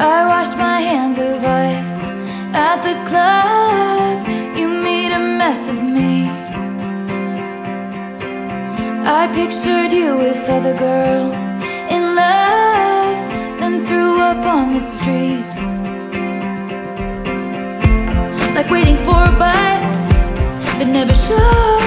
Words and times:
I 0.00 0.26
washed 0.26 0.56
my 0.56 0.80
hands 0.80 1.18
of 1.18 1.42
us 1.42 2.08
at 2.54 2.82
the 2.82 2.94
club. 3.08 4.28
You 4.56 4.68
made 4.68 5.10
a 5.10 5.18
mess 5.18 5.68
of 5.68 5.82
me. 5.82 6.28
I 9.04 9.26
pictured 9.34 9.90
you 9.90 10.16
with 10.16 10.48
other 10.48 10.78
girls 10.78 11.44
in 11.90 12.14
love, 12.14 13.18
then 13.58 13.84
threw 13.86 14.20
up 14.20 14.46
on 14.46 14.72
the 14.74 14.80
street. 14.80 15.50
Like 18.54 18.70
waiting 18.70 18.98
for 18.98 19.18
a 19.24 19.34
bus 19.36 20.10
that 20.78 20.86
never 20.86 21.14
showed. 21.14 21.77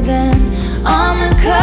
than 0.00 0.34
on 0.84 1.30
the. 1.42 1.55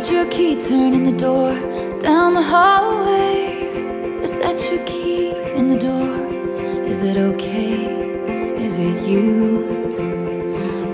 heard 0.00 0.08
your 0.08 0.30
key 0.30 0.58
turn 0.58 0.94
in 0.94 1.04
the 1.04 1.12
door 1.12 1.52
down 1.98 2.32
the 2.32 2.42
hallway. 2.42 3.52
Is 4.22 4.34
that 4.38 4.58
your 4.70 4.82
key 4.86 5.32
in 5.54 5.66
the 5.66 5.78
door? 5.78 6.86
Is 6.86 7.02
it 7.02 7.18
okay? 7.18 8.64
Is 8.64 8.78
it 8.78 9.06
you? 9.06 9.62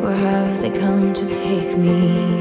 Or 0.03 0.13
have 0.13 0.61
they 0.61 0.71
come 0.71 1.13
to 1.15 1.25
take 1.25 1.79
me? 1.79 2.36